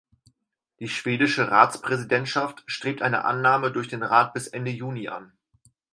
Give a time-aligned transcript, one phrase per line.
[0.79, 5.31] Die schwedische Ratspräsidentschaft strebt eine Annahme durch den Rat bis Ende Juni an.